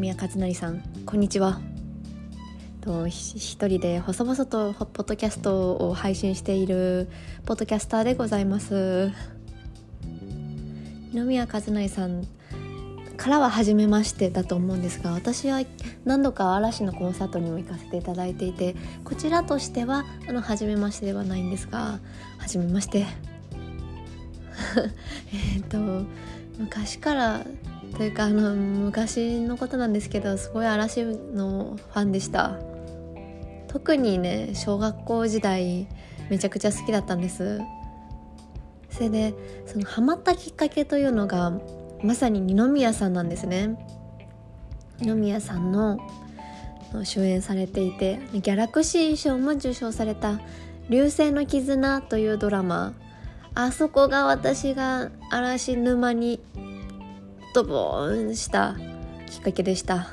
[0.00, 1.60] 宮和成さんこんにちは。
[2.80, 7.10] と一人で細々とポッドキャストを配信している
[7.44, 9.12] ポッドキャスターでございます。
[11.12, 12.26] 二宮和成さん
[13.18, 15.60] からは初めましてだと思うんですが私は
[16.06, 22.00] 何度か嵐のコンサートにも行かせていただいていてこちらとしてはあの初めましてではないんですが
[22.38, 23.04] 初めまして。
[25.56, 25.78] えっと
[26.58, 27.44] 昔から
[27.96, 32.58] というかあの昔のことなんですけどすごい嵐のファンでした。
[33.68, 35.86] 特にね小学校時代
[36.28, 37.60] めちゃくちゃ好きだったんです。
[38.90, 39.34] それで
[39.66, 41.52] そのハマったきっかけというのが
[42.02, 43.78] まさに二宮さんなんですね。
[45.00, 45.98] 二宮さんの
[47.04, 50.40] 主演されていてギャラクシー賞も受賞された
[50.90, 52.92] 「流星の絆」というドラマ。
[53.54, 56.40] あそこが私が嵐沼に
[57.52, 58.76] ドボーンした
[59.26, 60.08] きっかけでした。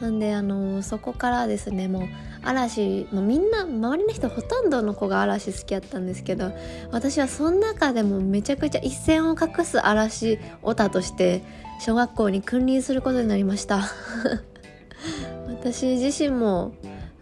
[0.00, 2.02] なんであのそこからですねもう
[2.42, 6.50] 嵐もうみんな周りの人ほとんどの子が嵐好きやったんですけど
[6.90, 11.44] 私はその中でもめちゃくちゃ一線を画す嵐オタとして
[11.78, 13.82] 小学校に君臨することになりました。
[15.46, 16.72] 私自身も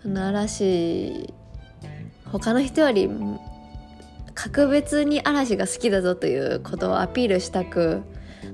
[0.04, 1.34] あの嵐
[2.24, 3.10] 他の人より
[4.34, 8.02] 格別に嵐が好きだぞということをアピールしたく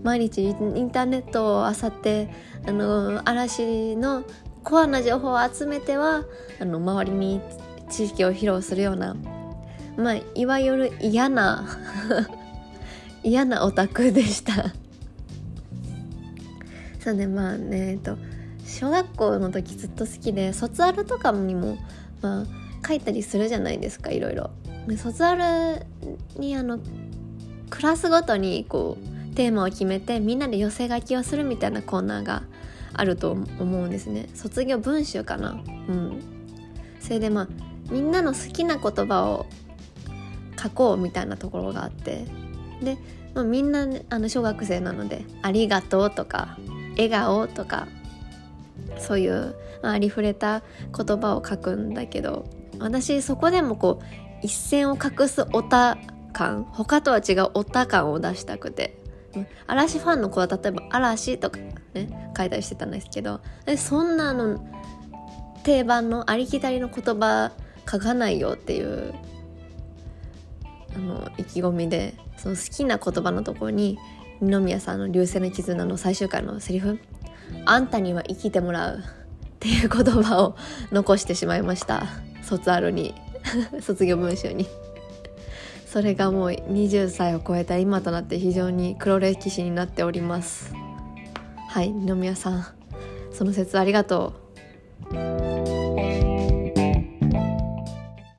[0.02, 2.28] 毎日インターネットを漁って
[2.66, 4.24] あの嵐の
[4.62, 6.24] コアな情報を集めては
[6.60, 7.40] あの周りに
[7.88, 9.16] 知識を披露するような、
[9.96, 11.64] まあ、いわゆる嫌な
[13.22, 14.72] 嫌なオタクでした
[17.00, 18.16] そうねまあねえっと
[18.66, 21.78] 小学校の時ずっと好きで卒アルとかにも、
[22.20, 22.46] まあ、
[22.86, 24.50] 書いたりするじゃないですかいろいろ。
[24.96, 25.86] 卒アル
[26.36, 26.78] にあの
[27.70, 32.42] クラスごとにこうテーマを決めてみんなで寄せ書きをするみたいなコーナーが
[32.94, 34.28] あると思うんですね。
[34.34, 35.50] 卒業文集かな。
[35.52, 36.20] うん。
[36.98, 37.48] それでまあ
[37.90, 39.46] みんなの好きな言葉を
[40.60, 42.24] 書こうみたいなところがあって。
[42.82, 42.96] で、
[43.34, 46.58] まあ、みんな、ね、あの小学生なので「ありがとう」とか
[46.96, 47.86] 「笑顔」とか
[48.98, 50.62] そういう、まあ、ありふれた
[50.96, 52.44] 言葉を書くんだけど
[52.78, 54.04] 私そこでもこう
[54.42, 55.96] 一線を画すオタ
[56.32, 59.05] 感他とは違うオタ感を出したくて。
[59.66, 61.58] 嵐ファンの子は例えば「嵐」とか
[61.94, 63.40] ね書いたりしてたんですけど
[63.76, 64.64] そんなの
[65.62, 67.52] 定番のありきたりの言葉
[67.90, 69.14] 書かないよっていう
[70.94, 73.98] あの意気込みでその好きな言葉のところに
[74.40, 76.98] 二宮さんの「流星の絆」の最終回のセリフ
[77.66, 79.02] 「あんたには生きてもらう」っ
[79.58, 80.56] ていう言葉を
[80.92, 82.06] 残してしまいました。
[82.42, 83.14] 卒アルに。
[83.80, 84.66] 卒業文集に。
[85.96, 90.74] それがもう20歳を超えた今となって非常に黒歴史になっております。
[91.70, 92.66] はい二宮さん
[93.32, 94.34] その説ありがと
[95.10, 95.35] う。